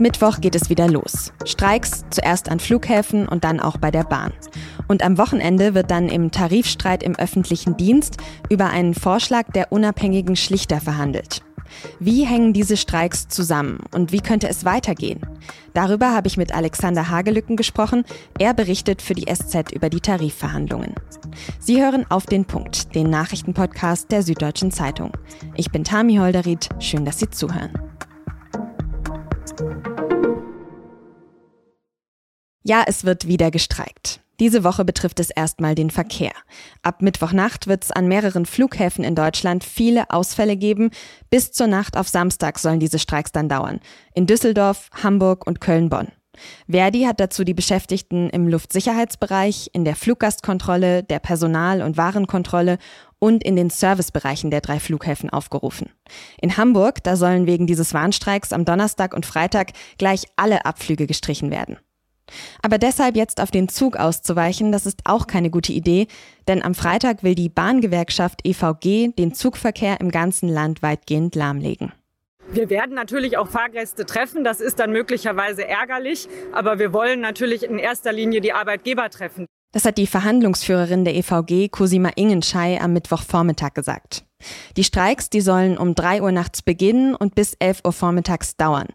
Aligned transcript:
Mittwoch 0.00 0.40
geht 0.40 0.54
es 0.54 0.70
wieder 0.70 0.88
los. 0.88 1.32
Streiks 1.44 2.04
zuerst 2.10 2.48
an 2.48 2.58
Flughäfen 2.58 3.28
und 3.28 3.44
dann 3.44 3.60
auch 3.60 3.76
bei 3.76 3.90
der 3.90 4.04
Bahn. 4.04 4.32
Und 4.88 5.02
am 5.04 5.18
Wochenende 5.18 5.74
wird 5.74 5.90
dann 5.90 6.08
im 6.08 6.30
Tarifstreit 6.30 7.02
im 7.02 7.16
öffentlichen 7.16 7.76
Dienst 7.76 8.16
über 8.48 8.70
einen 8.70 8.94
Vorschlag 8.94 9.52
der 9.52 9.72
unabhängigen 9.72 10.36
Schlichter 10.36 10.80
verhandelt. 10.80 11.42
Wie 11.98 12.24
hängen 12.24 12.52
diese 12.52 12.76
Streiks 12.76 13.28
zusammen 13.28 13.78
und 13.94 14.10
wie 14.10 14.20
könnte 14.20 14.48
es 14.48 14.64
weitergehen? 14.64 15.20
Darüber 15.74 16.12
habe 16.12 16.26
ich 16.26 16.36
mit 16.36 16.52
Alexander 16.52 17.10
Hagelücken 17.10 17.56
gesprochen. 17.56 18.04
Er 18.38 18.54
berichtet 18.54 19.02
für 19.02 19.14
die 19.14 19.32
SZ 19.32 19.70
über 19.72 19.88
die 19.88 20.00
Tarifverhandlungen. 20.00 20.94
Sie 21.58 21.80
hören 21.80 22.06
auf 22.08 22.26
den 22.26 22.44
Punkt, 22.44 22.94
den 22.94 23.10
Nachrichtenpodcast 23.10 24.10
der 24.10 24.22
Süddeutschen 24.22 24.72
Zeitung. 24.72 25.12
Ich 25.56 25.70
bin 25.70 25.84
Tami 25.84 26.16
Holderried. 26.16 26.68
Schön, 26.80 27.04
dass 27.04 27.18
Sie 27.18 27.30
zuhören. 27.30 27.70
Ja, 32.62 32.84
es 32.86 33.04
wird 33.04 33.26
wieder 33.26 33.50
gestreikt. 33.50 34.20
Diese 34.38 34.64
Woche 34.64 34.86
betrifft 34.86 35.20
es 35.20 35.28
erstmal 35.30 35.74
den 35.74 35.90
Verkehr. 35.90 36.32
Ab 36.82 37.02
Mittwochnacht 37.02 37.66
wird 37.66 37.84
es 37.84 37.90
an 37.90 38.08
mehreren 38.08 38.46
Flughäfen 38.46 39.04
in 39.04 39.14
Deutschland 39.14 39.64
viele 39.64 40.10
Ausfälle 40.10 40.56
geben. 40.56 40.90
Bis 41.28 41.52
zur 41.52 41.66
Nacht 41.66 41.96
auf 41.96 42.08
Samstag 42.08 42.58
sollen 42.58 42.80
diese 42.80 42.98
Streiks 42.98 43.32
dann 43.32 43.50
dauern. 43.50 43.80
In 44.14 44.26
Düsseldorf, 44.26 44.88
Hamburg 45.02 45.46
und 45.46 45.60
Köln-Bonn. 45.60 46.08
Verdi 46.70 47.02
hat 47.02 47.20
dazu 47.20 47.44
die 47.44 47.54
Beschäftigten 47.54 48.30
im 48.30 48.48
Luftsicherheitsbereich, 48.48 49.70
in 49.74 49.84
der 49.84 49.96
Fluggastkontrolle, 49.96 51.02
der 51.02 51.18
Personal- 51.18 51.82
und 51.82 51.98
Warenkontrolle 51.98 52.78
und 53.18 53.44
in 53.44 53.56
den 53.56 53.68
Servicebereichen 53.68 54.50
der 54.50 54.62
drei 54.62 54.80
Flughäfen 54.80 55.28
aufgerufen. 55.28 55.90
In 56.40 56.56
Hamburg, 56.56 57.02
da 57.04 57.16
sollen 57.16 57.46
wegen 57.46 57.66
dieses 57.66 57.92
Warnstreiks 57.92 58.52
am 58.54 58.64
Donnerstag 58.64 59.14
und 59.14 59.26
Freitag 59.26 59.72
gleich 59.98 60.24
alle 60.36 60.64
Abflüge 60.64 61.06
gestrichen 61.06 61.50
werden. 61.50 61.78
Aber 62.62 62.78
deshalb 62.78 63.16
jetzt 63.16 63.40
auf 63.40 63.50
den 63.50 63.68
Zug 63.68 63.96
auszuweichen, 63.96 64.72
das 64.72 64.86
ist 64.86 65.00
auch 65.04 65.26
keine 65.26 65.50
gute 65.50 65.72
Idee, 65.72 66.06
denn 66.48 66.62
am 66.62 66.74
Freitag 66.74 67.22
will 67.22 67.34
die 67.34 67.48
Bahngewerkschaft 67.48 68.40
EVG 68.44 69.12
den 69.18 69.34
Zugverkehr 69.34 70.00
im 70.00 70.10
ganzen 70.10 70.48
Land 70.48 70.82
weitgehend 70.82 71.34
lahmlegen. 71.34 71.92
Wir 72.52 72.68
werden 72.68 72.96
natürlich 72.96 73.36
auch 73.36 73.48
Fahrgäste 73.48 74.06
treffen, 74.06 74.42
das 74.42 74.60
ist 74.60 74.80
dann 74.80 74.90
möglicherweise 74.90 75.66
ärgerlich, 75.68 76.28
aber 76.52 76.80
wir 76.80 76.92
wollen 76.92 77.20
natürlich 77.20 77.62
in 77.62 77.78
erster 77.78 78.12
Linie 78.12 78.40
die 78.40 78.52
Arbeitgeber 78.52 79.08
treffen. 79.08 79.46
Das 79.72 79.84
hat 79.84 79.98
die 79.98 80.08
Verhandlungsführerin 80.08 81.04
der 81.04 81.14
EVG, 81.14 81.68
Cosima 81.68 82.10
Ingenschei, 82.16 82.80
am 82.80 82.92
Mittwochvormittag 82.92 83.74
gesagt. 83.74 84.24
Die 84.76 84.82
Streiks, 84.82 85.30
die 85.30 85.40
sollen 85.40 85.78
um 85.78 85.94
drei 85.94 86.22
Uhr 86.22 86.32
nachts 86.32 86.62
beginnen 86.62 87.14
und 87.14 87.36
bis 87.36 87.54
elf 87.60 87.80
Uhr 87.84 87.92
vormittags 87.92 88.56
dauern. 88.56 88.88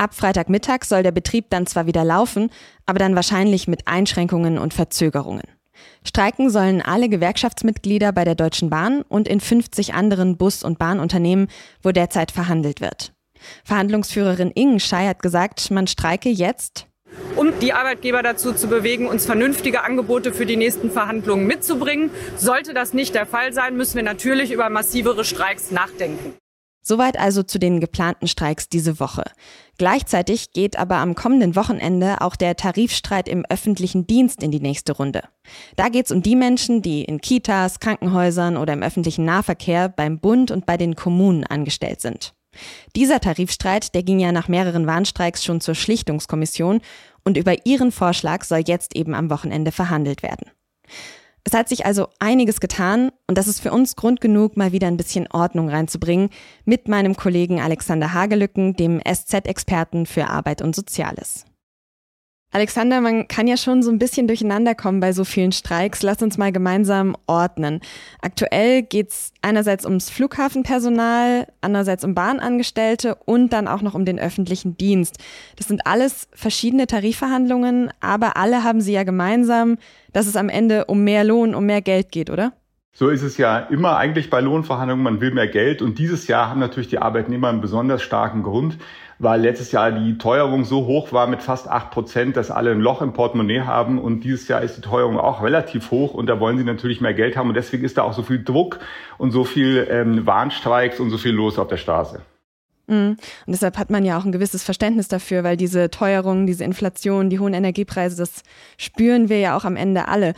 Ab 0.00 0.14
Freitagmittag 0.14 0.84
soll 0.84 1.02
der 1.02 1.12
Betrieb 1.12 1.50
dann 1.50 1.66
zwar 1.66 1.84
wieder 1.84 2.04
laufen, 2.04 2.48
aber 2.86 2.98
dann 2.98 3.14
wahrscheinlich 3.14 3.68
mit 3.68 3.86
Einschränkungen 3.86 4.56
und 4.56 4.72
Verzögerungen. 4.72 5.42
Streiken 6.06 6.48
sollen 6.48 6.80
alle 6.80 7.10
Gewerkschaftsmitglieder 7.10 8.10
bei 8.12 8.24
der 8.24 8.34
Deutschen 8.34 8.70
Bahn 8.70 9.02
und 9.02 9.28
in 9.28 9.40
50 9.40 9.92
anderen 9.92 10.38
Bus- 10.38 10.62
und 10.62 10.78
Bahnunternehmen, 10.78 11.48
wo 11.82 11.92
derzeit 11.92 12.30
verhandelt 12.30 12.80
wird. 12.80 13.12
Verhandlungsführerin 13.62 14.52
Ingen 14.52 14.80
Schei 14.80 15.06
hat 15.06 15.20
gesagt, 15.20 15.70
man 15.70 15.86
streike 15.86 16.30
jetzt, 16.30 16.86
um 17.36 17.52
die 17.60 17.74
Arbeitgeber 17.74 18.22
dazu 18.22 18.54
zu 18.54 18.68
bewegen, 18.68 19.06
uns 19.06 19.26
vernünftige 19.26 19.82
Angebote 19.82 20.32
für 20.32 20.46
die 20.46 20.56
nächsten 20.56 20.90
Verhandlungen 20.90 21.46
mitzubringen. 21.46 22.10
Sollte 22.36 22.72
das 22.72 22.94
nicht 22.94 23.14
der 23.14 23.26
Fall 23.26 23.52
sein, 23.52 23.76
müssen 23.76 23.96
wir 23.96 24.02
natürlich 24.02 24.50
über 24.50 24.70
massivere 24.70 25.24
Streiks 25.24 25.70
nachdenken. 25.70 26.34
Soweit 26.90 27.20
also 27.20 27.44
zu 27.44 27.60
den 27.60 27.78
geplanten 27.78 28.26
Streiks 28.26 28.68
diese 28.68 28.98
Woche. 28.98 29.22
Gleichzeitig 29.78 30.50
geht 30.50 30.76
aber 30.76 30.96
am 30.96 31.14
kommenden 31.14 31.54
Wochenende 31.54 32.20
auch 32.20 32.34
der 32.34 32.56
Tarifstreit 32.56 33.28
im 33.28 33.44
öffentlichen 33.48 34.08
Dienst 34.08 34.42
in 34.42 34.50
die 34.50 34.58
nächste 34.58 34.90
Runde. 34.90 35.22
Da 35.76 35.88
geht 35.88 36.06
es 36.06 36.10
um 36.10 36.20
die 36.20 36.34
Menschen, 36.34 36.82
die 36.82 37.04
in 37.04 37.20
Kitas, 37.20 37.78
Krankenhäusern 37.78 38.56
oder 38.56 38.72
im 38.72 38.82
öffentlichen 38.82 39.24
Nahverkehr 39.24 39.88
beim 39.88 40.18
Bund 40.18 40.50
und 40.50 40.66
bei 40.66 40.76
den 40.76 40.96
Kommunen 40.96 41.44
angestellt 41.44 42.00
sind. 42.00 42.34
Dieser 42.96 43.20
Tarifstreit, 43.20 43.94
der 43.94 44.02
ging 44.02 44.18
ja 44.18 44.32
nach 44.32 44.48
mehreren 44.48 44.88
Warnstreiks 44.88 45.44
schon 45.44 45.60
zur 45.60 45.76
Schlichtungskommission 45.76 46.80
und 47.24 47.36
über 47.36 47.66
ihren 47.66 47.92
Vorschlag 47.92 48.42
soll 48.42 48.64
jetzt 48.66 48.96
eben 48.96 49.14
am 49.14 49.30
Wochenende 49.30 49.70
verhandelt 49.70 50.24
werden. 50.24 50.50
Es 51.44 51.54
hat 51.54 51.68
sich 51.68 51.86
also 51.86 52.08
einiges 52.18 52.60
getan 52.60 53.10
und 53.26 53.38
das 53.38 53.48
ist 53.48 53.60
für 53.60 53.72
uns 53.72 53.96
Grund 53.96 54.20
genug, 54.20 54.56
mal 54.56 54.72
wieder 54.72 54.88
ein 54.88 54.96
bisschen 54.96 55.26
Ordnung 55.30 55.68
reinzubringen 55.68 56.30
mit 56.64 56.88
meinem 56.88 57.16
Kollegen 57.16 57.60
Alexander 57.60 58.12
Hagelücken, 58.12 58.74
dem 58.74 59.00
SZ-Experten 59.00 60.06
für 60.06 60.28
Arbeit 60.28 60.62
und 60.62 60.76
Soziales. 60.76 61.46
Alexander, 62.52 63.00
man 63.00 63.28
kann 63.28 63.46
ja 63.46 63.56
schon 63.56 63.84
so 63.84 63.92
ein 63.92 64.00
bisschen 64.00 64.26
durcheinander 64.26 64.74
kommen 64.74 64.98
bei 64.98 65.12
so 65.12 65.24
vielen 65.24 65.52
Streiks. 65.52 66.02
Lass 66.02 66.20
uns 66.20 66.36
mal 66.36 66.50
gemeinsam 66.50 67.16
ordnen. 67.28 67.80
Aktuell 68.22 68.82
geht's 68.82 69.32
einerseits 69.40 69.84
ums 69.84 70.10
Flughafenpersonal, 70.10 71.46
andererseits 71.60 72.04
um 72.04 72.16
Bahnangestellte 72.16 73.14
und 73.24 73.52
dann 73.52 73.68
auch 73.68 73.82
noch 73.82 73.94
um 73.94 74.04
den 74.04 74.18
öffentlichen 74.18 74.76
Dienst. 74.76 75.18
Das 75.56 75.68
sind 75.68 75.86
alles 75.86 76.26
verschiedene 76.34 76.88
Tarifverhandlungen, 76.88 77.92
aber 78.00 78.36
alle 78.36 78.64
haben 78.64 78.80
sie 78.80 78.94
ja 78.94 79.04
gemeinsam, 79.04 79.78
dass 80.12 80.26
es 80.26 80.34
am 80.34 80.48
Ende 80.48 80.86
um 80.86 81.04
mehr 81.04 81.22
Lohn, 81.22 81.54
um 81.54 81.66
mehr 81.66 81.82
Geld 81.82 82.10
geht, 82.10 82.30
oder? 82.30 82.52
So 82.92 83.08
ist 83.08 83.22
es 83.22 83.38
ja 83.38 83.58
immer 83.58 83.96
eigentlich 83.96 84.28
bei 84.28 84.40
Lohnverhandlungen. 84.40 85.04
Man 85.04 85.20
will 85.20 85.30
mehr 85.30 85.46
Geld. 85.46 85.80
Und 85.80 85.98
dieses 85.98 86.26
Jahr 86.26 86.50
haben 86.50 86.58
natürlich 86.58 86.88
die 86.88 86.98
Arbeitnehmer 86.98 87.48
einen 87.48 87.60
besonders 87.60 88.02
starken 88.02 88.42
Grund, 88.42 88.78
weil 89.20 89.42
letztes 89.42 89.70
Jahr 89.70 89.92
die 89.92 90.16
Teuerung 90.16 90.64
so 90.64 90.86
hoch 90.86 91.12
war 91.12 91.26
mit 91.26 91.42
fast 91.42 91.68
acht 91.68 91.90
Prozent, 91.90 92.38
dass 92.38 92.50
alle 92.50 92.70
ein 92.70 92.80
Loch 92.80 93.02
im 93.02 93.12
Portemonnaie 93.12 93.60
haben. 93.60 93.98
Und 93.98 94.24
dieses 94.24 94.48
Jahr 94.48 94.62
ist 94.62 94.78
die 94.78 94.80
Teuerung 94.80 95.18
auch 95.18 95.42
relativ 95.42 95.90
hoch. 95.90 96.14
Und 96.14 96.26
da 96.26 96.40
wollen 96.40 96.56
sie 96.56 96.64
natürlich 96.64 97.02
mehr 97.02 97.12
Geld 97.12 97.36
haben. 97.36 97.50
Und 97.50 97.54
deswegen 97.54 97.84
ist 97.84 97.98
da 97.98 98.02
auch 98.02 98.14
so 98.14 98.22
viel 98.22 98.42
Druck 98.42 98.80
und 99.18 99.30
so 99.30 99.44
viel 99.44 99.86
ähm, 99.90 100.26
Warnstreiks 100.26 101.00
und 101.00 101.10
so 101.10 101.18
viel 101.18 101.32
los 101.32 101.58
auf 101.58 101.68
der 101.68 101.76
Straße. 101.76 102.22
Mhm. 102.86 103.18
Und 103.18 103.18
deshalb 103.46 103.76
hat 103.76 103.90
man 103.90 104.06
ja 104.06 104.18
auch 104.18 104.24
ein 104.24 104.32
gewisses 104.32 104.64
Verständnis 104.64 105.08
dafür, 105.08 105.44
weil 105.44 105.58
diese 105.58 105.90
Teuerung, 105.90 106.46
diese 106.46 106.64
Inflation, 106.64 107.28
die 107.28 107.40
hohen 107.40 107.52
Energiepreise, 107.52 108.16
das 108.16 108.42
spüren 108.78 109.28
wir 109.28 109.38
ja 109.38 109.54
auch 109.54 109.66
am 109.66 109.76
Ende 109.76 110.08
alle. 110.08 110.32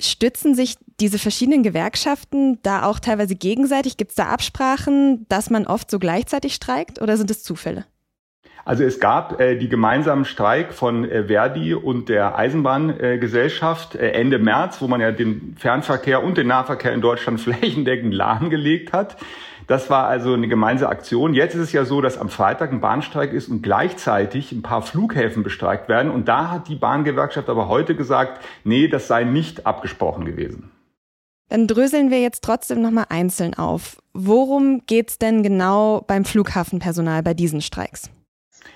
Stützen 0.00 0.54
sich 0.54 0.76
diese 1.00 1.18
verschiedenen 1.18 1.62
Gewerkschaften 1.62 2.60
da 2.62 2.84
auch 2.84 2.98
teilweise 2.98 3.34
gegenseitig? 3.34 3.98
Gibt 3.98 4.12
es 4.12 4.16
da 4.16 4.28
Absprachen, 4.28 5.26
dass 5.28 5.50
man 5.50 5.66
oft 5.66 5.90
so 5.90 5.98
gleichzeitig 5.98 6.54
streikt 6.54 7.02
oder 7.02 7.18
sind 7.18 7.30
es 7.30 7.42
Zufälle? 7.42 7.84
Also 8.66 8.82
es 8.82 8.98
gab 8.98 9.40
äh, 9.40 9.54
die 9.54 9.68
gemeinsamen 9.68 10.24
Streik 10.24 10.74
von 10.74 11.08
äh, 11.08 11.28
Verdi 11.28 11.72
und 11.72 12.08
der 12.08 12.36
Eisenbahngesellschaft 12.36 13.94
äh, 13.94 14.10
Ende 14.10 14.40
März, 14.40 14.82
wo 14.82 14.88
man 14.88 15.00
ja 15.00 15.12
den 15.12 15.54
Fernverkehr 15.56 16.24
und 16.24 16.36
den 16.36 16.48
Nahverkehr 16.48 16.92
in 16.92 17.00
Deutschland 17.00 17.40
flächendeckend 17.42 18.12
lahmgelegt 18.12 18.92
hat. 18.92 19.18
Das 19.68 19.88
war 19.88 20.08
also 20.08 20.34
eine 20.34 20.48
gemeinsame 20.48 20.90
Aktion. 20.90 21.32
Jetzt 21.32 21.54
ist 21.54 21.60
es 21.60 21.72
ja 21.72 21.84
so, 21.84 22.00
dass 22.00 22.18
am 22.18 22.28
Freitag 22.28 22.72
ein 22.72 22.80
Bahnstreik 22.80 23.32
ist 23.32 23.48
und 23.48 23.62
gleichzeitig 23.62 24.50
ein 24.50 24.62
paar 24.62 24.82
Flughäfen 24.82 25.44
bestreikt 25.44 25.88
werden. 25.88 26.10
Und 26.10 26.26
da 26.26 26.50
hat 26.50 26.66
die 26.66 26.74
Bahngewerkschaft 26.74 27.48
aber 27.48 27.68
heute 27.68 27.94
gesagt, 27.94 28.44
nee, 28.64 28.88
das 28.88 29.06
sei 29.06 29.22
nicht 29.22 29.64
abgesprochen 29.64 30.24
gewesen. 30.24 30.72
Dann 31.50 31.68
dröseln 31.68 32.10
wir 32.10 32.20
jetzt 32.20 32.42
trotzdem 32.42 32.82
nochmal 32.82 33.06
einzeln 33.10 33.54
auf. 33.54 33.98
Worum 34.12 34.82
geht's 34.86 35.18
denn 35.18 35.44
genau 35.44 36.04
beim 36.08 36.24
Flughafenpersonal 36.24 37.22
bei 37.22 37.34
diesen 37.34 37.60
Streiks? 37.60 38.10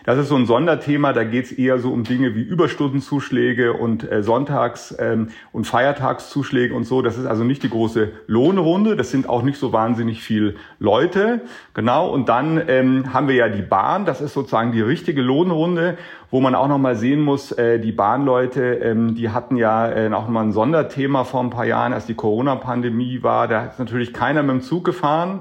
Das 0.05 0.17
ist 0.19 0.29
so 0.29 0.37
ein 0.37 0.47
Sonderthema, 0.47 1.13
da 1.13 1.25
geht 1.25 1.45
es 1.47 1.53
eher 1.53 1.79
so 1.79 1.93
um 1.93 2.05
Dinge 2.05 2.35
wie 2.35 2.43
Überstundenzuschläge 2.43 3.75
und 3.75 4.11
äh, 4.11 4.23
Sonntags- 4.23 4.97
ähm, 4.99 5.29
und 5.53 5.67
Feiertagszuschläge 5.67 6.75
und 6.75 6.85
so. 6.85 7.03
Das 7.03 7.19
ist 7.19 7.27
also 7.27 7.45
nicht 7.45 7.63
die 7.63 7.69
große 7.69 8.11
Lohnrunde, 8.27 8.97
das 8.97 9.11
sind 9.11 9.29
auch 9.29 9.43
nicht 9.43 9.59
so 9.59 9.73
wahnsinnig 9.73 10.23
viel 10.23 10.57
Leute. 10.79 11.43
Genau, 11.75 12.09
und 12.11 12.29
dann 12.31 12.63
ähm, 12.69 13.13
haben 13.13 13.29
wir 13.29 13.35
ja 13.35 13.49
die 13.49 13.63
Bahn, 13.63 14.07
das 14.07 14.21
ist 14.21 14.33
sozusagen 14.33 14.73
die 14.73 14.81
richtige 14.81 15.21
Lohnrunde, 15.21 15.99
wo 16.31 16.41
man 16.41 16.55
auch 16.55 16.69
nochmal 16.69 16.97
sehen 16.97 17.21
muss, 17.21 17.53
äh, 17.53 17.79
die 17.79 17.93
Bahnleute, 17.93 18.77
ähm, 18.77 19.15
die 19.15 19.31
hatten 19.31 19.57
ja 19.57 19.91
äh, 19.91 20.11
auch 20.13 20.29
mal 20.29 20.43
ein 20.43 20.53
Sonderthema 20.53 21.25
vor 21.25 21.43
ein 21.43 21.51
paar 21.51 21.67
Jahren, 21.67 21.93
als 21.93 22.07
die 22.07 22.15
Corona-Pandemie 22.15 23.23
war. 23.23 23.49
Da 23.49 23.67
ist 23.67 23.79
natürlich 23.79 24.13
keiner 24.13 24.43
mit 24.43 24.51
dem 24.51 24.63
Zug 24.63 24.85
gefahren. 24.85 25.41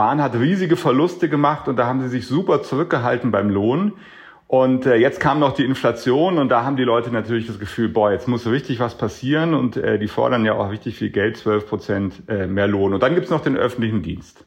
Bahn 0.00 0.22
hat 0.22 0.34
riesige 0.34 0.76
Verluste 0.76 1.28
gemacht 1.28 1.68
und 1.68 1.76
da 1.76 1.84
haben 1.86 2.00
sie 2.00 2.08
sich 2.08 2.26
super 2.26 2.62
zurückgehalten 2.62 3.30
beim 3.30 3.50
Lohn. 3.50 3.92
Und 4.46 4.86
äh, 4.86 4.94
jetzt 4.96 5.20
kam 5.20 5.40
noch 5.40 5.52
die 5.52 5.66
Inflation 5.66 6.38
und 6.38 6.48
da 6.48 6.64
haben 6.64 6.76
die 6.76 6.84
Leute 6.84 7.10
natürlich 7.10 7.46
das 7.46 7.58
Gefühl, 7.58 7.90
boah, 7.90 8.10
jetzt 8.10 8.26
muss 8.26 8.46
richtig 8.46 8.80
was 8.80 8.96
passieren 8.96 9.52
und 9.52 9.76
äh, 9.76 9.98
die 9.98 10.08
fordern 10.08 10.46
ja 10.46 10.54
auch 10.54 10.70
richtig 10.70 10.96
viel 10.96 11.10
Geld, 11.10 11.36
12 11.36 11.68
Prozent 11.68 12.22
äh, 12.28 12.46
mehr 12.46 12.66
Lohn. 12.66 12.94
Und 12.94 13.02
dann 13.02 13.14
gibt's 13.14 13.28
noch 13.28 13.42
den 13.42 13.58
öffentlichen 13.58 14.00
Dienst. 14.00 14.46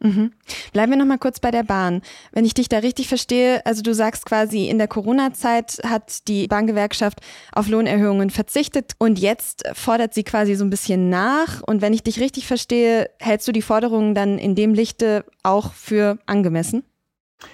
Mhm. 0.00 0.32
Bleiben 0.72 0.92
wir 0.92 0.98
noch 0.98 1.06
mal 1.06 1.18
kurz 1.18 1.40
bei 1.40 1.50
der 1.50 1.64
Bahn. 1.64 2.02
Wenn 2.32 2.44
ich 2.44 2.54
dich 2.54 2.68
da 2.68 2.78
richtig 2.78 3.08
verstehe, 3.08 3.64
also 3.66 3.82
du 3.82 3.94
sagst 3.94 4.26
quasi, 4.26 4.68
in 4.68 4.78
der 4.78 4.86
Corona-Zeit 4.86 5.80
hat 5.84 6.28
die 6.28 6.46
Bahngewerkschaft 6.46 7.20
auf 7.52 7.68
Lohnerhöhungen 7.68 8.30
verzichtet 8.30 8.92
und 8.98 9.18
jetzt 9.18 9.64
fordert 9.72 10.14
sie 10.14 10.22
quasi 10.22 10.54
so 10.54 10.64
ein 10.64 10.70
bisschen 10.70 11.10
nach. 11.10 11.62
Und 11.62 11.82
wenn 11.82 11.92
ich 11.92 12.02
dich 12.02 12.20
richtig 12.20 12.46
verstehe, 12.46 13.10
hältst 13.18 13.48
du 13.48 13.52
die 13.52 13.62
Forderungen 13.62 14.14
dann 14.14 14.38
in 14.38 14.54
dem 14.54 14.72
Lichte 14.74 15.24
auch 15.42 15.72
für 15.72 16.18
angemessen? 16.26 16.84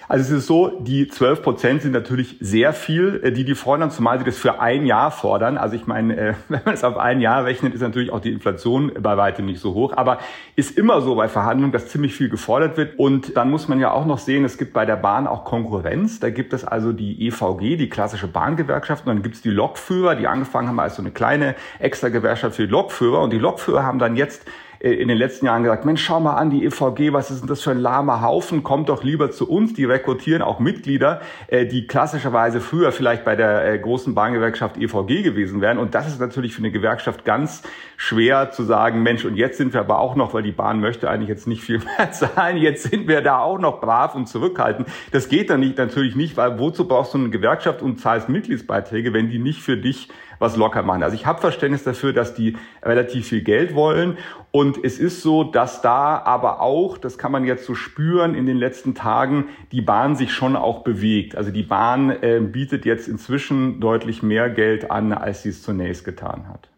Also 0.07 0.23
es 0.23 0.39
ist 0.39 0.47
so, 0.47 0.79
die 0.79 1.07
12 1.07 1.43
Prozent 1.43 1.81
sind 1.83 1.91
natürlich 1.91 2.37
sehr 2.39 2.73
viel, 2.73 3.21
äh, 3.23 3.31
die 3.31 3.45
die 3.45 3.53
fordern, 3.53 3.91
zumal 3.91 4.17
sie 4.17 4.25
das 4.25 4.35
für 4.35 4.59
ein 4.59 4.87
Jahr 4.87 5.11
fordern. 5.11 5.59
Also 5.59 5.75
ich 5.75 5.85
meine, 5.85 6.17
äh, 6.17 6.33
wenn 6.49 6.61
man 6.65 6.73
es 6.73 6.83
auf 6.83 6.97
ein 6.97 7.21
Jahr 7.21 7.45
rechnet, 7.45 7.75
ist 7.75 7.81
natürlich 7.81 8.11
auch 8.11 8.19
die 8.19 8.31
Inflation 8.31 8.91
bei 8.99 9.15
weitem 9.15 9.45
nicht 9.45 9.59
so 9.59 9.75
hoch. 9.75 9.93
Aber 9.95 10.17
ist 10.55 10.75
immer 10.75 11.01
so 11.01 11.13
bei 11.13 11.27
Verhandlungen, 11.27 11.71
dass 11.71 11.87
ziemlich 11.87 12.15
viel 12.15 12.29
gefordert 12.29 12.77
wird. 12.77 12.97
Und 12.97 13.37
dann 13.37 13.51
muss 13.51 13.67
man 13.67 13.79
ja 13.79 13.91
auch 13.91 14.07
noch 14.07 14.17
sehen, 14.17 14.43
es 14.43 14.57
gibt 14.57 14.73
bei 14.73 14.87
der 14.87 14.95
Bahn 14.95 15.27
auch 15.27 15.43
Konkurrenz. 15.45 16.19
Da 16.19 16.31
gibt 16.31 16.53
es 16.53 16.65
also 16.65 16.91
die 16.91 17.27
EVG, 17.27 17.77
die 17.77 17.89
klassische 17.89 18.27
Bahngewerkschaft. 18.27 19.05
Und 19.05 19.13
dann 19.13 19.21
gibt 19.21 19.35
es 19.35 19.41
die 19.43 19.51
Lokführer, 19.51 20.15
die 20.15 20.25
angefangen 20.25 20.67
haben 20.67 20.79
als 20.79 20.95
so 20.95 21.03
eine 21.03 21.11
kleine 21.11 21.53
Extra-Gewerkschaft 21.77 22.55
für 22.55 22.65
die 22.65 22.71
Lokführer. 22.71 23.21
Und 23.21 23.31
die 23.31 23.39
Lokführer 23.39 23.83
haben 23.83 23.99
dann 23.99 24.15
jetzt 24.15 24.47
in 24.91 25.07
den 25.07 25.17
letzten 25.17 25.47
Jahren 25.47 25.63
gesagt, 25.63 25.83
Mensch, 25.83 26.03
schau 26.03 26.19
mal 26.19 26.35
an, 26.35 26.51
die 26.51 26.63
EVG, 26.63 27.11
was 27.11 27.31
ist 27.31 27.41
denn 27.41 27.47
das 27.47 27.61
für 27.61 27.71
ein 27.71 27.79
lahmer 27.79 28.21
Haufen? 28.21 28.61
Kommt 28.61 28.89
doch 28.89 29.03
lieber 29.03 29.31
zu 29.31 29.49
uns. 29.49 29.73
Die 29.73 29.83
rekrutieren 29.83 30.43
auch 30.43 30.59
Mitglieder, 30.59 31.21
äh, 31.47 31.65
die 31.65 31.87
klassischerweise 31.87 32.61
früher 32.61 32.91
vielleicht 32.91 33.25
bei 33.25 33.35
der 33.35 33.65
äh, 33.65 33.79
großen 33.79 34.13
Bahngewerkschaft 34.13 34.77
EVG 34.77 35.23
gewesen 35.23 35.59
wären. 35.59 35.79
Und 35.79 35.95
das 35.95 36.07
ist 36.07 36.19
natürlich 36.19 36.53
für 36.53 36.59
eine 36.59 36.69
Gewerkschaft 36.69 37.25
ganz 37.25 37.63
schwer 37.97 38.51
zu 38.51 38.61
sagen, 38.61 39.01
Mensch, 39.01 39.25
und 39.25 39.35
jetzt 39.37 39.57
sind 39.57 39.73
wir 39.73 39.79
aber 39.79 39.97
auch 39.97 40.15
noch, 40.15 40.35
weil 40.35 40.43
die 40.43 40.51
Bahn 40.51 40.79
möchte 40.81 41.09
eigentlich 41.09 41.29
jetzt 41.29 41.47
nicht 41.47 41.63
viel 41.63 41.79
mehr 41.97 42.11
zahlen, 42.11 42.57
jetzt 42.57 42.83
sind 42.83 43.07
wir 43.07 43.21
da 43.21 43.39
auch 43.39 43.57
noch 43.57 43.81
brav 43.81 44.13
und 44.13 44.27
zurückhaltend. 44.27 44.87
Das 45.11 45.29
geht 45.29 45.49
dann 45.49 45.61
nicht, 45.61 45.79
natürlich 45.79 46.15
nicht, 46.15 46.37
weil 46.37 46.59
wozu 46.59 46.87
brauchst 46.87 47.15
du 47.15 47.17
eine 47.17 47.31
Gewerkschaft 47.31 47.81
und 47.81 47.99
zahlst 47.99 48.29
Mitgliedsbeiträge, 48.29 49.13
wenn 49.13 49.29
die 49.29 49.39
nicht 49.39 49.63
für 49.63 49.77
dich 49.77 50.09
was 50.39 50.55
locker 50.55 50.83
machen. 50.83 51.03
Also 51.03 51.15
ich 51.15 51.25
habe 51.25 51.39
Verständnis 51.39 51.83
dafür, 51.83 52.13
dass 52.13 52.33
die 52.33 52.57
relativ 52.83 53.27
viel 53.27 53.41
Geld 53.41 53.75
wollen. 53.75 54.17
Und 54.51 54.83
es 54.83 54.99
ist 54.99 55.21
so, 55.21 55.43
dass 55.43 55.81
da 55.81 56.17
aber 56.19 56.61
auch, 56.61 56.97
das 56.97 57.17
kann 57.17 57.31
man 57.31 57.45
jetzt 57.45 57.65
so 57.65 57.75
spüren 57.75 58.35
in 58.35 58.45
den 58.45 58.57
letzten 58.57 58.95
Tagen, 58.95 59.49
die 59.71 59.81
Bahn 59.81 60.15
sich 60.15 60.33
schon 60.33 60.55
auch 60.55 60.83
bewegt. 60.83 61.35
Also 61.35 61.51
die 61.51 61.63
Bahn 61.63 62.09
äh, 62.09 62.39
bietet 62.39 62.85
jetzt 62.85 63.07
inzwischen 63.07 63.79
deutlich 63.79 64.23
mehr 64.23 64.49
Geld 64.49 64.91
an, 64.91 65.11
als 65.11 65.43
sie 65.43 65.49
es 65.49 65.61
zunächst 65.61 66.05
getan 66.05 66.47
hat. 66.47 66.69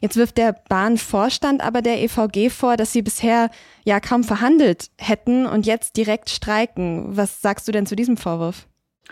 Jetzt 0.00 0.16
wirft 0.16 0.38
der 0.38 0.54
Bahnvorstand 0.68 1.62
aber 1.62 1.82
der 1.82 2.02
EVG 2.02 2.50
vor, 2.50 2.76
dass 2.76 2.92
sie 2.92 3.02
bisher 3.02 3.50
ja 3.84 4.00
kaum 4.00 4.24
verhandelt 4.24 4.90
hätten 4.98 5.46
und 5.46 5.66
jetzt 5.66 5.96
direkt 5.96 6.30
streiken. 6.30 7.16
Was 7.16 7.40
sagst 7.40 7.66
du 7.68 7.72
denn 7.72 7.86
zu 7.86 7.96
diesem 7.96 8.16
Vorwurf? 8.16 8.67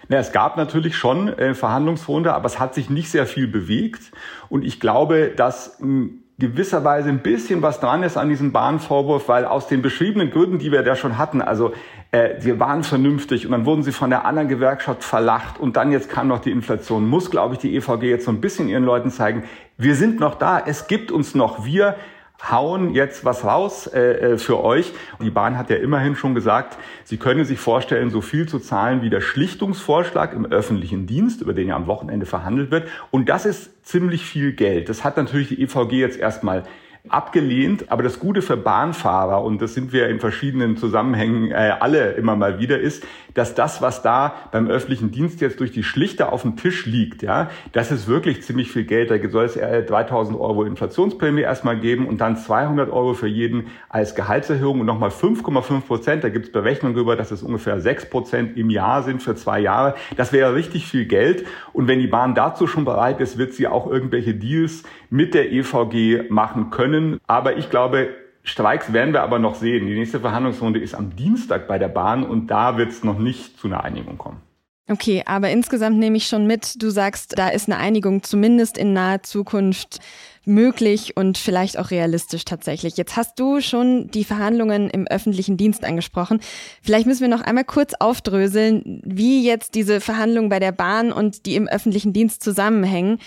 Na, 0.08 0.18
es 0.18 0.32
gab 0.32 0.56
natürlich 0.56 0.96
schon 0.96 1.28
äh, 1.28 1.54
Verhandlungsrunde, 1.54 2.34
aber 2.34 2.46
es 2.46 2.58
hat 2.58 2.74
sich 2.74 2.90
nicht 2.90 3.10
sehr 3.10 3.26
viel 3.26 3.48
bewegt. 3.48 4.12
Und 4.48 4.64
ich 4.64 4.78
glaube, 4.78 5.32
dass 5.34 5.80
in 5.80 6.22
gewisser 6.38 6.86
ein 6.86 7.20
bisschen 7.20 7.62
was 7.62 7.80
dran 7.80 8.02
ist 8.02 8.18
an 8.18 8.28
diesem 8.28 8.52
Bahnvorwurf, 8.52 9.28
weil 9.28 9.46
aus 9.46 9.68
den 9.68 9.80
beschriebenen 9.80 10.30
Gründen, 10.30 10.58
die 10.58 10.70
wir 10.70 10.82
da 10.82 10.94
schon 10.94 11.16
hatten, 11.16 11.40
also 11.40 11.72
äh, 12.12 12.40
sie 12.40 12.60
waren 12.60 12.82
vernünftig 12.82 13.46
und 13.46 13.52
dann 13.52 13.64
wurden 13.64 13.82
sie 13.82 13.92
von 13.92 14.10
der 14.10 14.26
anderen 14.26 14.48
Gewerkschaft 14.48 15.02
verlacht 15.02 15.58
und 15.58 15.76
dann 15.76 15.92
jetzt 15.92 16.10
kam 16.10 16.28
noch 16.28 16.40
die 16.40 16.50
Inflation, 16.50 17.08
muss, 17.08 17.30
glaube 17.30 17.54
ich, 17.54 17.60
die 17.60 17.74
EVG 17.74 18.02
jetzt 18.02 18.26
so 18.26 18.30
ein 18.30 18.42
bisschen 18.42 18.68
ihren 18.68 18.84
Leuten 18.84 19.10
zeigen, 19.10 19.44
wir 19.78 19.94
sind 19.94 20.20
noch 20.20 20.34
da, 20.34 20.62
es 20.64 20.88
gibt 20.88 21.10
uns 21.10 21.34
noch, 21.34 21.64
wir 21.64 21.96
hauen 22.42 22.94
jetzt 22.94 23.24
was 23.24 23.44
raus 23.44 23.86
äh, 23.86 24.32
äh, 24.32 24.38
für 24.38 24.62
euch. 24.62 24.92
Die 25.20 25.30
Bahn 25.30 25.56
hat 25.56 25.70
ja 25.70 25.76
immerhin 25.76 26.16
schon 26.16 26.34
gesagt, 26.34 26.76
sie 27.04 27.16
könne 27.16 27.44
sich 27.44 27.58
vorstellen, 27.58 28.10
so 28.10 28.20
viel 28.20 28.46
zu 28.46 28.58
zahlen 28.58 29.02
wie 29.02 29.10
der 29.10 29.20
Schlichtungsvorschlag 29.20 30.32
im 30.32 30.46
öffentlichen 30.46 31.06
Dienst, 31.06 31.40
über 31.40 31.54
den 31.54 31.68
ja 31.68 31.76
am 31.76 31.86
Wochenende 31.86 32.26
verhandelt 32.26 32.70
wird. 32.70 32.88
Und 33.10 33.28
das 33.28 33.46
ist 33.46 33.86
ziemlich 33.86 34.24
viel 34.24 34.52
Geld. 34.52 34.88
Das 34.88 35.04
hat 35.04 35.16
natürlich 35.16 35.48
die 35.48 35.62
EVG 35.62 35.92
jetzt 35.92 36.18
erstmal 36.18 36.64
abgelehnt. 37.10 37.90
Aber 37.90 38.02
das 38.02 38.18
Gute 38.18 38.42
für 38.42 38.56
Bahnfahrer, 38.56 39.42
und 39.42 39.60
das 39.62 39.74
sind 39.74 39.92
wir 39.92 40.08
in 40.08 40.20
verschiedenen 40.20 40.76
Zusammenhängen 40.76 41.50
äh, 41.50 41.74
alle 41.80 42.12
immer 42.12 42.36
mal 42.36 42.58
wieder, 42.58 42.78
ist, 42.78 43.04
dass 43.34 43.54
das, 43.54 43.82
was 43.82 44.02
da 44.02 44.34
beim 44.50 44.68
öffentlichen 44.68 45.10
Dienst 45.10 45.40
jetzt 45.40 45.60
durch 45.60 45.70
die 45.70 45.82
Schlichter 45.82 46.32
auf 46.32 46.42
dem 46.42 46.56
Tisch 46.56 46.86
liegt, 46.86 47.22
ja, 47.22 47.50
das 47.72 47.92
ist 47.92 48.08
wirklich 48.08 48.42
ziemlich 48.42 48.70
viel 48.70 48.84
Geld. 48.84 49.10
Da 49.10 49.28
soll 49.28 49.44
es 49.44 49.56
äh, 49.56 49.82
3000 49.82 50.38
Euro 50.38 50.64
Inflationsprämie 50.64 51.42
erstmal 51.42 51.78
geben 51.78 52.06
und 52.06 52.20
dann 52.20 52.36
200 52.36 52.90
Euro 52.90 53.12
für 53.12 53.28
jeden 53.28 53.66
als 53.90 54.14
Gehaltserhöhung 54.14 54.80
und 54.80 54.86
nochmal 54.86 55.10
5,5 55.10 55.80
Prozent. 55.82 56.24
Da 56.24 56.30
gibt 56.30 56.46
es 56.46 56.52
Berechnungen 56.52 56.94
darüber, 56.94 57.16
dass 57.16 57.30
es 57.30 57.42
ungefähr 57.42 57.80
6 57.80 58.08
Prozent 58.08 58.56
im 58.56 58.70
Jahr 58.70 59.02
sind 59.02 59.22
für 59.22 59.34
zwei 59.34 59.60
Jahre. 59.60 59.94
Das 60.16 60.32
wäre 60.32 60.54
richtig 60.54 60.86
viel 60.86 61.04
Geld. 61.04 61.46
Und 61.72 61.88
wenn 61.88 61.98
die 61.98 62.06
Bahn 62.06 62.34
dazu 62.34 62.66
schon 62.66 62.84
bereit 62.86 63.20
ist, 63.20 63.36
wird 63.36 63.52
sie 63.52 63.66
auch 63.66 63.86
irgendwelche 63.86 64.34
Deals 64.34 64.82
mit 65.10 65.34
der 65.34 65.52
EVG 65.52 66.30
machen 66.30 66.70
können. 66.70 67.20
Aber 67.26 67.56
ich 67.56 67.70
glaube, 67.70 68.08
Streiks 68.42 68.92
werden 68.92 69.12
wir 69.12 69.22
aber 69.22 69.38
noch 69.38 69.56
sehen. 69.56 69.86
Die 69.86 69.94
nächste 69.94 70.20
Verhandlungsrunde 70.20 70.78
ist 70.80 70.94
am 70.94 71.16
Dienstag 71.16 71.66
bei 71.66 71.78
der 71.78 71.88
Bahn 71.88 72.24
und 72.24 72.46
da 72.48 72.78
wird 72.78 72.90
es 72.90 73.02
noch 73.02 73.18
nicht 73.18 73.58
zu 73.58 73.66
einer 73.66 73.82
Einigung 73.82 74.18
kommen. 74.18 74.40
Okay, 74.88 75.24
aber 75.26 75.50
insgesamt 75.50 75.98
nehme 75.98 76.16
ich 76.16 76.28
schon 76.28 76.46
mit, 76.46 76.80
du 76.80 76.90
sagst, 76.90 77.36
da 77.36 77.48
ist 77.48 77.68
eine 77.68 77.78
Einigung 77.78 78.22
zumindest 78.22 78.78
in 78.78 78.92
naher 78.92 79.24
Zukunft 79.24 79.98
möglich 80.44 81.16
und 81.16 81.38
vielleicht 81.38 81.76
auch 81.76 81.90
realistisch 81.90 82.44
tatsächlich. 82.44 82.96
Jetzt 82.96 83.16
hast 83.16 83.36
du 83.40 83.60
schon 83.60 84.08
die 84.12 84.22
Verhandlungen 84.22 84.88
im 84.88 85.08
öffentlichen 85.08 85.56
Dienst 85.56 85.84
angesprochen. 85.84 86.38
Vielleicht 86.82 87.06
müssen 87.06 87.22
wir 87.22 87.28
noch 87.28 87.40
einmal 87.42 87.64
kurz 87.64 87.94
aufdröseln, 87.94 89.02
wie 89.04 89.44
jetzt 89.44 89.74
diese 89.74 90.00
Verhandlungen 90.00 90.50
bei 90.50 90.60
der 90.60 90.70
Bahn 90.70 91.10
und 91.10 91.46
die 91.46 91.56
im 91.56 91.66
öffentlichen 91.66 92.12
Dienst 92.12 92.44
zusammenhängen 92.44 93.18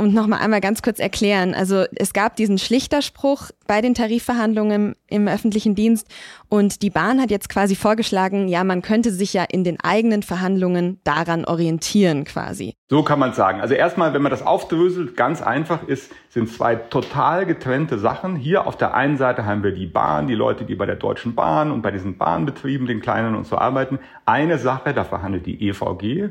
und 0.00 0.14
nochmal 0.14 0.40
einmal 0.40 0.62
ganz 0.62 0.80
kurz 0.80 0.98
erklären. 0.98 1.52
Also 1.52 1.84
es 1.94 2.14
gab 2.14 2.34
diesen 2.34 2.56
Schlichterspruch 2.56 3.50
bei 3.66 3.82
den 3.82 3.92
Tarifverhandlungen 3.92 4.94
im, 5.08 5.26
im, 5.26 5.28
öffentlichen 5.28 5.74
Dienst 5.74 6.08
und 6.48 6.80
die 6.80 6.88
Bahn 6.88 7.20
hat 7.20 7.30
jetzt 7.30 7.50
quasi 7.50 7.76
vorgeschlagen, 7.76 8.48
ja, 8.48 8.64
man 8.64 8.80
könnte 8.80 9.12
sich 9.12 9.34
ja 9.34 9.44
in 9.44 9.62
den 9.62 9.78
eigenen 9.78 10.22
Verhandlungen 10.22 11.00
daran 11.04 11.44
orientieren 11.44 12.24
quasi. 12.24 12.74
So 12.88 13.02
kann 13.02 13.18
man 13.18 13.34
sagen. 13.34 13.60
Also 13.60 13.74
erstmal, 13.74 14.14
wenn 14.14 14.22
man 14.22 14.30
das 14.30 14.44
aufdröselt, 14.44 15.18
ganz 15.18 15.42
einfach 15.42 15.86
ist, 15.86 16.10
sind 16.30 16.48
zwei 16.48 16.76
total 16.76 17.44
getrennte 17.44 17.98
Sachen. 17.98 18.36
Hier 18.36 18.66
auf 18.66 18.78
der 18.78 18.94
einen 18.94 19.18
Seite 19.18 19.44
haben 19.44 19.62
wir 19.62 19.72
die 19.72 19.86
Bahn, 19.86 20.28
die 20.28 20.34
Leute, 20.34 20.64
die 20.64 20.76
bei 20.76 20.86
der 20.86 20.96
Deutschen 20.96 21.34
Bahn 21.34 21.70
und 21.70 21.82
bei 21.82 21.90
diesen 21.90 22.16
Bahnbetrieben, 22.16 22.86
den 22.86 23.00
kleinen 23.00 23.34
und 23.34 23.46
so 23.46 23.58
arbeiten. 23.58 23.98
Eine 24.24 24.58
Sache, 24.58 24.94
da 24.94 25.04
verhandelt 25.04 25.44
die 25.44 25.68
EVG. 25.68 26.30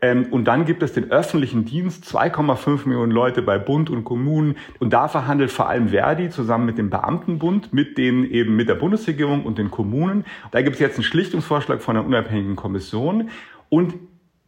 Ähm, 0.00 0.26
und 0.30 0.44
dann 0.44 0.64
gibt 0.64 0.82
es 0.82 0.92
den 0.92 1.10
öffentlichen 1.10 1.64
Dienst, 1.64 2.04
2,5 2.04 2.86
Millionen 2.86 3.12
Leute 3.12 3.42
bei 3.42 3.58
Bund 3.58 3.90
und 3.90 4.04
Kommunen. 4.04 4.56
Und 4.78 4.92
da 4.92 5.08
verhandelt 5.08 5.50
vor 5.50 5.68
allem 5.68 5.88
Verdi 5.88 6.30
zusammen 6.30 6.66
mit 6.66 6.78
dem 6.78 6.90
Beamtenbund, 6.90 7.72
mit 7.72 7.98
denen 7.98 8.24
eben 8.24 8.56
mit 8.56 8.68
der 8.68 8.74
Bundesregierung 8.74 9.44
und 9.44 9.58
den 9.58 9.70
Kommunen. 9.70 10.24
Da 10.50 10.62
gibt 10.62 10.74
es 10.74 10.80
jetzt 10.80 10.96
einen 10.96 11.04
Schlichtungsvorschlag 11.04 11.80
von 11.80 11.96
einer 11.96 12.06
unabhängigen 12.06 12.56
Kommission. 12.56 13.30
Und 13.68 13.94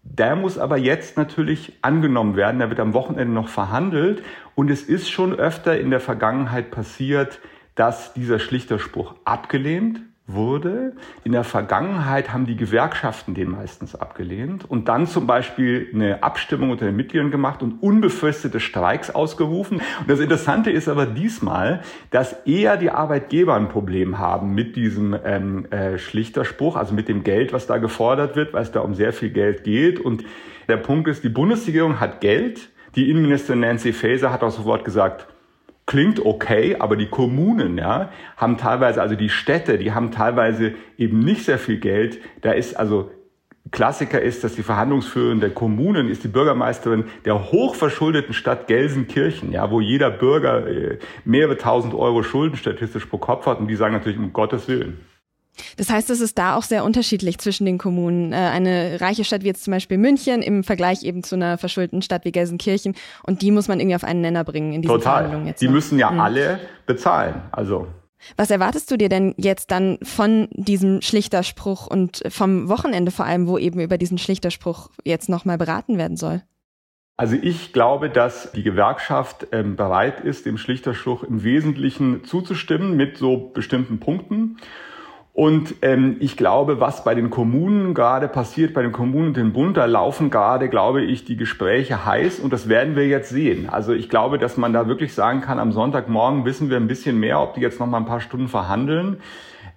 der 0.02 0.36
muss 0.36 0.58
aber 0.58 0.76
jetzt 0.76 1.16
natürlich 1.16 1.72
angenommen 1.82 2.36
werden. 2.36 2.58
Der 2.58 2.70
wird 2.70 2.80
am 2.80 2.94
Wochenende 2.94 3.32
noch 3.32 3.48
verhandelt. 3.48 4.22
Und 4.54 4.70
es 4.70 4.82
ist 4.82 5.10
schon 5.10 5.34
öfter 5.34 5.78
in 5.78 5.90
der 5.90 6.00
Vergangenheit 6.00 6.70
passiert, 6.70 7.40
dass 7.74 8.12
dieser 8.12 8.38
Schlichterspruch 8.38 9.14
abgelehnt 9.24 10.00
wurde. 10.28 10.92
In 11.24 11.32
der 11.32 11.42
Vergangenheit 11.42 12.32
haben 12.32 12.46
die 12.46 12.56
Gewerkschaften 12.56 13.34
den 13.34 13.50
meistens 13.50 13.94
abgelehnt 13.94 14.70
und 14.70 14.88
dann 14.88 15.06
zum 15.06 15.26
Beispiel 15.26 15.88
eine 15.92 16.22
Abstimmung 16.22 16.70
unter 16.70 16.84
den 16.84 16.96
Mitgliedern 16.96 17.30
gemacht 17.30 17.62
und 17.62 17.82
unbefristete 17.82 18.60
Streiks 18.60 19.10
ausgerufen. 19.10 19.78
Und 20.00 20.08
das 20.08 20.20
Interessante 20.20 20.70
ist 20.70 20.88
aber 20.88 21.06
diesmal, 21.06 21.80
dass 22.10 22.34
eher 22.44 22.76
die 22.76 22.90
Arbeitgeber 22.90 23.54
ein 23.54 23.68
Problem 23.68 24.18
haben 24.18 24.54
mit 24.54 24.76
diesem 24.76 25.16
ähm, 25.24 25.64
äh, 25.72 25.98
Schlichterspruch, 25.98 26.76
also 26.76 26.94
mit 26.94 27.08
dem 27.08 27.24
Geld, 27.24 27.52
was 27.52 27.66
da 27.66 27.78
gefordert 27.78 28.36
wird, 28.36 28.52
weil 28.52 28.62
es 28.62 28.70
da 28.70 28.80
um 28.80 28.94
sehr 28.94 29.14
viel 29.14 29.30
Geld 29.30 29.64
geht. 29.64 29.98
Und 29.98 30.24
der 30.68 30.76
Punkt 30.76 31.08
ist, 31.08 31.24
die 31.24 31.30
Bundesregierung 31.30 32.00
hat 32.00 32.20
Geld. 32.20 32.68
Die 32.94 33.10
Innenministerin 33.10 33.60
Nancy 33.60 33.92
Faeser 33.92 34.32
hat 34.32 34.42
auch 34.42 34.50
sofort 34.50 34.84
gesagt, 34.84 35.26
klingt 35.88 36.24
okay, 36.24 36.76
aber 36.78 36.96
die 36.96 37.06
Kommunen, 37.06 37.78
ja, 37.78 38.10
haben 38.36 38.58
teilweise, 38.58 39.00
also 39.00 39.16
die 39.16 39.30
Städte, 39.30 39.78
die 39.78 39.92
haben 39.92 40.12
teilweise 40.12 40.74
eben 40.98 41.20
nicht 41.20 41.44
sehr 41.44 41.58
viel 41.58 41.80
Geld. 41.80 42.20
Da 42.42 42.52
ist 42.52 42.74
also 42.74 43.10
Klassiker 43.70 44.20
ist, 44.20 44.44
dass 44.44 44.54
die 44.54 44.62
Verhandlungsführerin 44.62 45.40
der 45.40 45.50
Kommunen 45.50 46.08
ist 46.08 46.24
die 46.24 46.28
Bürgermeisterin 46.28 47.04
der 47.24 47.50
hochverschuldeten 47.50 48.34
Stadt 48.34 48.66
Gelsenkirchen, 48.66 49.50
ja, 49.50 49.70
wo 49.70 49.80
jeder 49.80 50.10
Bürger 50.10 50.66
äh, 50.66 50.98
mehrere 51.24 51.56
tausend 51.56 51.94
Euro 51.94 52.22
Schulden 52.22 52.56
statistisch 52.56 53.06
pro 53.06 53.16
Kopf 53.16 53.46
hat 53.46 53.58
und 53.58 53.68
die 53.68 53.76
sagen 53.76 53.94
natürlich 53.94 54.18
um 54.18 54.32
Gottes 54.34 54.68
Willen. 54.68 55.00
Das 55.76 55.90
heißt, 55.90 56.10
es 56.10 56.20
ist 56.20 56.38
da 56.38 56.56
auch 56.56 56.62
sehr 56.62 56.84
unterschiedlich 56.84 57.38
zwischen 57.38 57.66
den 57.66 57.78
Kommunen. 57.78 58.32
Äh, 58.32 58.36
eine 58.36 59.00
reiche 59.00 59.24
Stadt 59.24 59.42
wie 59.42 59.48
jetzt 59.48 59.64
zum 59.64 59.72
Beispiel 59.72 59.98
München 59.98 60.42
im 60.42 60.64
Vergleich 60.64 61.02
eben 61.02 61.22
zu 61.22 61.34
einer 61.34 61.58
verschuldeten 61.58 62.02
Stadt 62.02 62.24
wie 62.24 62.32
Gelsenkirchen 62.32 62.94
und 63.24 63.42
die 63.42 63.50
muss 63.50 63.68
man 63.68 63.80
irgendwie 63.80 63.96
auf 63.96 64.04
einen 64.04 64.20
Nenner 64.20 64.44
bringen 64.44 64.72
in 64.72 64.82
diesen 64.82 64.94
Total. 64.94 65.22
Verhandlungen 65.22 65.46
jetzt. 65.46 65.60
Die 65.60 65.66
noch. 65.66 65.72
müssen 65.72 65.98
ja 65.98 66.10
hm. 66.10 66.20
alle 66.20 66.60
bezahlen. 66.86 67.42
Also 67.52 67.86
was 68.36 68.50
erwartest 68.50 68.90
du 68.90 68.98
dir 68.98 69.08
denn 69.08 69.34
jetzt 69.36 69.70
dann 69.70 69.98
von 70.02 70.48
diesem 70.52 71.02
Schlichterspruch 71.02 71.86
und 71.86 72.22
vom 72.28 72.68
Wochenende 72.68 73.10
vor 73.10 73.24
allem, 73.24 73.46
wo 73.46 73.58
eben 73.58 73.80
über 73.80 73.98
diesen 73.98 74.18
Schlichterspruch 74.18 74.90
jetzt 75.04 75.28
nochmal 75.28 75.58
beraten 75.58 75.98
werden 75.98 76.16
soll? 76.16 76.42
Also 77.16 77.36
ich 77.40 77.72
glaube, 77.72 78.10
dass 78.10 78.52
die 78.52 78.62
Gewerkschaft 78.62 79.48
ähm, 79.50 79.74
bereit 79.74 80.20
ist, 80.20 80.46
dem 80.46 80.56
Schlichterspruch 80.56 81.24
im 81.24 81.42
Wesentlichen 81.42 82.24
zuzustimmen 82.24 82.96
mit 82.96 83.18
so 83.18 83.50
bestimmten 83.52 83.98
Punkten. 83.98 84.58
Und 85.38 85.76
ähm, 85.82 86.16
ich 86.18 86.36
glaube, 86.36 86.80
was 86.80 87.04
bei 87.04 87.14
den 87.14 87.30
Kommunen 87.30 87.94
gerade 87.94 88.26
passiert, 88.26 88.74
bei 88.74 88.82
den 88.82 88.90
Kommunen 88.90 89.28
und 89.28 89.36
dem 89.36 89.52
Bund, 89.52 89.76
da 89.76 89.84
laufen 89.84 90.30
gerade, 90.30 90.68
glaube 90.68 91.04
ich, 91.04 91.24
die 91.24 91.36
Gespräche 91.36 92.04
heiß 92.04 92.40
und 92.40 92.52
das 92.52 92.68
werden 92.68 92.96
wir 92.96 93.06
jetzt 93.06 93.28
sehen. 93.28 93.68
Also 93.68 93.92
ich 93.92 94.08
glaube, 94.08 94.38
dass 94.38 94.56
man 94.56 94.72
da 94.72 94.88
wirklich 94.88 95.14
sagen 95.14 95.40
kann, 95.40 95.60
am 95.60 95.70
Sonntagmorgen 95.70 96.44
wissen 96.44 96.70
wir 96.70 96.76
ein 96.76 96.88
bisschen 96.88 97.20
mehr, 97.20 97.40
ob 97.40 97.54
die 97.54 97.60
jetzt 97.60 97.78
noch 97.78 97.86
mal 97.86 97.98
ein 97.98 98.04
paar 98.04 98.20
Stunden 98.20 98.48
verhandeln. 98.48 99.18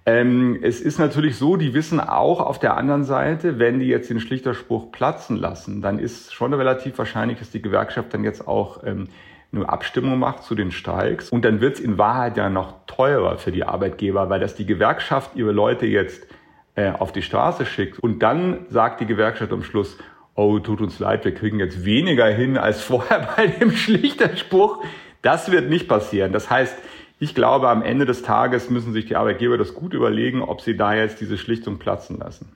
Ähm, 0.04 0.58
es 0.62 0.80
ist 0.80 0.98
natürlich 0.98 1.36
so, 1.36 1.54
die 1.54 1.74
wissen 1.74 2.00
auch 2.00 2.40
auf 2.40 2.58
der 2.58 2.76
anderen 2.76 3.04
Seite, 3.04 3.60
wenn 3.60 3.78
die 3.78 3.86
jetzt 3.86 4.10
den 4.10 4.18
Schlichterspruch 4.18 4.90
platzen 4.90 5.36
lassen, 5.36 5.80
dann 5.80 6.00
ist 6.00 6.34
schon 6.34 6.52
relativ 6.54 6.98
wahrscheinlich, 6.98 7.38
dass 7.38 7.52
die 7.52 7.62
Gewerkschaft 7.62 8.12
dann 8.12 8.24
jetzt 8.24 8.48
auch 8.48 8.82
ähm, 8.84 9.10
eine 9.52 9.68
Abstimmung 9.68 10.18
macht 10.18 10.44
zu 10.44 10.54
den 10.54 10.70
Streiks. 10.70 11.30
Und 11.30 11.44
dann 11.44 11.60
wird 11.60 11.74
es 11.74 11.80
in 11.80 11.98
Wahrheit 11.98 12.36
ja 12.36 12.48
noch 12.48 12.86
teurer 12.86 13.36
für 13.38 13.52
die 13.52 13.64
Arbeitgeber, 13.64 14.30
weil 14.30 14.40
das 14.40 14.54
die 14.54 14.66
Gewerkschaft 14.66 15.36
ihre 15.36 15.52
Leute 15.52 15.86
jetzt 15.86 16.26
äh, 16.74 16.90
auf 16.90 17.12
die 17.12 17.22
Straße 17.22 17.66
schickt. 17.66 17.98
Und 17.98 18.20
dann 18.20 18.66
sagt 18.70 19.00
die 19.00 19.06
Gewerkschaft 19.06 19.52
am 19.52 19.62
Schluss, 19.62 19.98
oh, 20.34 20.58
tut 20.58 20.80
uns 20.80 20.98
leid, 20.98 21.24
wir 21.24 21.34
kriegen 21.34 21.58
jetzt 21.58 21.84
weniger 21.84 22.26
hin 22.26 22.56
als 22.56 22.80
vorher 22.82 23.28
bei 23.36 23.46
dem 23.46 23.72
Schlichterspruch. 23.72 24.82
Das 25.20 25.52
wird 25.52 25.68
nicht 25.68 25.86
passieren. 25.86 26.32
Das 26.32 26.50
heißt, 26.50 26.76
ich 27.18 27.34
glaube, 27.34 27.68
am 27.68 27.82
Ende 27.82 28.06
des 28.06 28.22
Tages 28.22 28.70
müssen 28.70 28.92
sich 28.92 29.06
die 29.06 29.16
Arbeitgeber 29.16 29.56
das 29.56 29.74
gut 29.74 29.94
überlegen, 29.94 30.42
ob 30.42 30.60
sie 30.60 30.76
da 30.76 30.94
jetzt 30.94 31.20
diese 31.20 31.38
Schlichtung 31.38 31.78
platzen 31.78 32.18
lassen. 32.18 32.50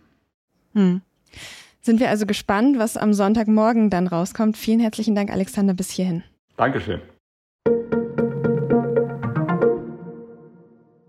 Hm. 0.75 1.03
Sind 1.81 2.01
wir 2.01 2.11
also 2.11 2.27
gespannt, 2.27 2.77
was 2.79 2.97
am 2.97 3.13
Sonntagmorgen 3.13 3.91
dann 3.91 4.09
rauskommt. 4.09 4.57
Vielen 4.57 4.81
herzlichen 4.81 5.15
Dank, 5.15 5.31
Alexander, 5.31 5.73
bis 5.73 5.91
hierhin. 5.91 6.25
Dankeschön. 6.57 7.03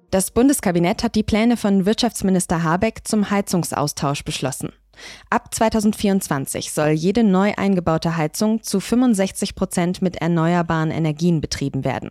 Das 0.10 0.32
Bundeskabinett 0.32 1.04
hat 1.04 1.16
die 1.16 1.24
Pläne 1.24 1.58
von 1.58 1.86
Wirtschaftsminister 1.86 2.64
Habeck 2.64 3.08
zum 3.08 3.30
Heizungsaustausch 3.30 4.24
beschlossen. 4.24 4.72
Ab 5.30 5.54
2024 5.54 6.72
soll 6.72 6.90
jede 6.90 7.24
neu 7.24 7.54
eingebaute 7.56 8.18
Heizung 8.18 8.64
zu 8.64 8.80
65 8.80 9.54
Prozent 9.54 10.02
mit 10.02 10.16
erneuerbaren 10.18 10.92
Energien 10.92 11.40
betrieben 11.40 11.84
werden. 11.84 12.10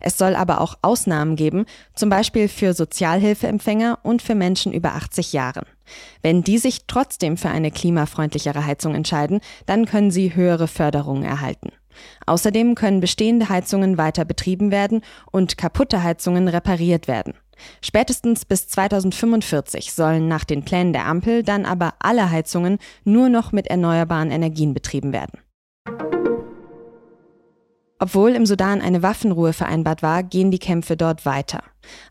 Es 0.00 0.18
soll 0.18 0.34
aber 0.34 0.60
auch 0.60 0.76
Ausnahmen 0.82 1.36
geben, 1.36 1.66
zum 1.94 2.08
Beispiel 2.10 2.48
für 2.48 2.74
Sozialhilfeempfänger 2.74 4.00
und 4.02 4.20
für 4.20 4.34
Menschen 4.34 4.72
über 4.72 4.94
80 4.94 5.32
Jahren. 5.32 5.64
Wenn 6.22 6.42
die 6.42 6.58
sich 6.58 6.86
trotzdem 6.86 7.36
für 7.36 7.50
eine 7.50 7.70
klimafreundlichere 7.70 8.66
Heizung 8.66 8.94
entscheiden, 8.94 9.40
dann 9.66 9.86
können 9.86 10.10
sie 10.10 10.34
höhere 10.34 10.66
Förderungen 10.66 11.24
erhalten. 11.24 11.70
Außerdem 12.26 12.74
können 12.74 13.00
bestehende 13.00 13.48
Heizungen 13.48 13.98
weiter 13.98 14.24
betrieben 14.24 14.70
werden 14.70 15.02
und 15.30 15.58
kaputte 15.58 16.02
Heizungen 16.02 16.48
repariert 16.48 17.08
werden. 17.08 17.34
Spätestens 17.80 18.44
bis 18.44 18.68
2045 18.68 19.92
sollen 19.92 20.28
nach 20.28 20.44
den 20.44 20.64
Plänen 20.64 20.92
der 20.92 21.06
Ampel 21.06 21.42
dann 21.42 21.64
aber 21.66 21.94
alle 22.00 22.30
Heizungen 22.30 22.78
nur 23.04 23.28
noch 23.28 23.52
mit 23.52 23.68
erneuerbaren 23.68 24.30
Energien 24.30 24.74
betrieben 24.74 25.12
werden. 25.12 25.43
Obwohl 28.04 28.32
im 28.32 28.44
Sudan 28.44 28.82
eine 28.82 29.02
Waffenruhe 29.02 29.54
vereinbart 29.54 30.02
war, 30.02 30.22
gehen 30.22 30.50
die 30.50 30.58
Kämpfe 30.58 30.94
dort 30.94 31.24
weiter. 31.24 31.62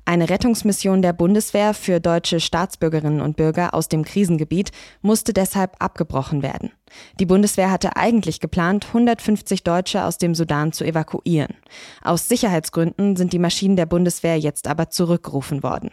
Eine 0.05 0.27
Rettungsmission 0.27 1.03
der 1.03 1.13
Bundeswehr 1.13 1.75
für 1.75 1.99
deutsche 1.99 2.39
Staatsbürgerinnen 2.39 3.21
und 3.21 3.37
Bürger 3.37 3.75
aus 3.75 3.89
dem 3.89 4.03
Krisengebiet 4.03 4.71
musste 5.03 5.33
deshalb 5.33 5.75
abgebrochen 5.77 6.41
werden. 6.41 6.71
Die 7.19 7.27
Bundeswehr 7.27 7.69
hatte 7.69 7.95
eigentlich 7.95 8.39
geplant, 8.39 8.87
150 8.87 9.63
Deutsche 9.63 10.03
aus 10.03 10.17
dem 10.17 10.33
Sudan 10.33 10.73
zu 10.73 10.83
evakuieren. 10.83 11.53
Aus 12.01 12.27
Sicherheitsgründen 12.27 13.15
sind 13.15 13.31
die 13.31 13.37
Maschinen 13.37 13.75
der 13.75 13.85
Bundeswehr 13.85 14.39
jetzt 14.39 14.67
aber 14.67 14.89
zurückgerufen 14.89 15.61
worden. 15.61 15.91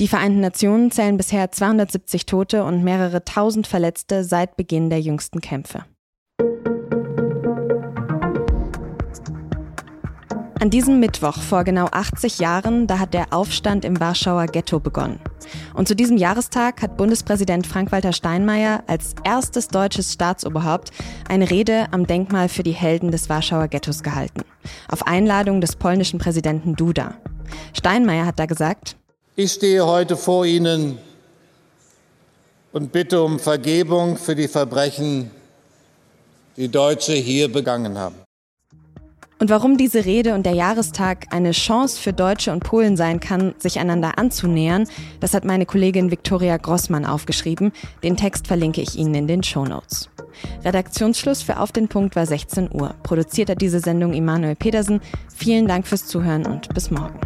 Die 0.00 0.08
Vereinten 0.08 0.40
Nationen 0.40 0.90
zählen 0.90 1.16
bisher 1.16 1.52
270 1.52 2.26
Tote 2.26 2.64
und 2.64 2.82
mehrere 2.82 3.24
tausend 3.24 3.68
Verletzte 3.68 4.24
seit 4.24 4.56
Beginn 4.56 4.90
der 4.90 5.00
jüngsten 5.00 5.40
Kämpfe. 5.40 5.84
An 10.58 10.70
diesem 10.70 11.00
Mittwoch 11.00 11.42
vor 11.42 11.64
genau 11.64 11.84
80 11.90 12.38
Jahren, 12.38 12.86
da 12.86 12.98
hat 12.98 13.12
der 13.12 13.34
Aufstand 13.34 13.84
im 13.84 14.00
Warschauer 14.00 14.46
Ghetto 14.46 14.80
begonnen. 14.80 15.20
Und 15.74 15.86
zu 15.86 15.94
diesem 15.94 16.16
Jahrestag 16.16 16.80
hat 16.80 16.96
Bundespräsident 16.96 17.66
Frank-Walter 17.66 18.14
Steinmeier 18.14 18.82
als 18.86 19.14
erstes 19.22 19.68
deutsches 19.68 20.14
Staatsoberhaupt 20.14 20.92
eine 21.28 21.50
Rede 21.50 21.88
am 21.90 22.06
Denkmal 22.06 22.48
für 22.48 22.62
die 22.62 22.72
Helden 22.72 23.10
des 23.10 23.28
Warschauer 23.28 23.68
Ghettos 23.68 24.02
gehalten. 24.02 24.44
Auf 24.88 25.06
Einladung 25.06 25.60
des 25.60 25.76
polnischen 25.76 26.18
Präsidenten 26.18 26.74
Duda. 26.74 27.18
Steinmeier 27.74 28.24
hat 28.24 28.38
da 28.38 28.46
gesagt, 28.46 28.96
ich 29.36 29.52
stehe 29.52 29.84
heute 29.84 30.16
vor 30.16 30.46
Ihnen 30.46 30.96
und 32.72 32.92
bitte 32.92 33.22
um 33.22 33.38
Vergebung 33.38 34.16
für 34.16 34.34
die 34.34 34.48
Verbrechen, 34.48 35.30
die 36.56 36.68
Deutsche 36.68 37.12
hier 37.12 37.52
begangen 37.52 37.98
haben. 37.98 38.25
Und 39.38 39.50
warum 39.50 39.76
diese 39.76 40.04
Rede 40.04 40.34
und 40.34 40.46
der 40.46 40.54
Jahrestag 40.54 41.26
eine 41.30 41.50
Chance 41.50 42.00
für 42.00 42.12
Deutsche 42.12 42.52
und 42.52 42.64
Polen 42.64 42.96
sein 42.96 43.20
kann, 43.20 43.54
sich 43.58 43.78
einander 43.78 44.18
anzunähern, 44.18 44.88
das 45.20 45.34
hat 45.34 45.44
meine 45.44 45.66
Kollegin 45.66 46.10
Viktoria 46.10 46.56
Grossmann 46.56 47.04
aufgeschrieben. 47.04 47.72
Den 48.02 48.16
Text 48.16 48.46
verlinke 48.46 48.80
ich 48.80 48.96
Ihnen 48.96 49.14
in 49.14 49.26
den 49.26 49.42
Show 49.42 49.64
Notes. 49.64 50.08
Redaktionsschluss 50.64 51.42
für 51.42 51.60
Auf 51.60 51.72
den 51.72 51.88
Punkt 51.88 52.16
war 52.16 52.24
16 52.24 52.70
Uhr. 52.72 52.94
Produziert 53.02 53.50
hat 53.50 53.60
diese 53.60 53.80
Sendung 53.80 54.14
Immanuel 54.14 54.56
Pedersen. 54.56 55.00
Vielen 55.34 55.68
Dank 55.68 55.86
fürs 55.86 56.06
Zuhören 56.06 56.46
und 56.46 56.72
bis 56.74 56.90
morgen. 56.90 57.20